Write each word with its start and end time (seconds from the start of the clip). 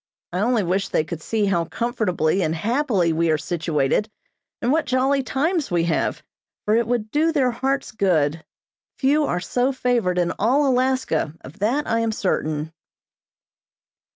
I 0.33 0.39
only 0.39 0.63
wish 0.63 0.89
they 0.89 1.03
could 1.03 1.21
see 1.21 1.45
how 1.45 1.65
comfortably 1.65 2.41
and 2.41 2.55
happily 2.55 3.13
we 3.13 3.29
are 3.29 3.37
situated, 3.37 4.09
and 4.59 4.71
what 4.71 4.87
jolly 4.87 5.21
times 5.21 5.69
we 5.69 5.83
have, 5.83 6.23
for 6.65 6.75
it 6.75 6.87
would 6.87 7.11
do 7.11 7.31
their 7.31 7.51
hearts 7.51 7.91
good. 7.91 8.43
Few 8.97 9.23
are 9.25 9.39
so 9.39 9.71
favored 9.71 10.17
in 10.17 10.31
all 10.39 10.65
Alaska, 10.67 11.35
of 11.41 11.59
that 11.59 11.85
I 11.85 11.99
am 11.99 12.11
certain. 12.11 12.73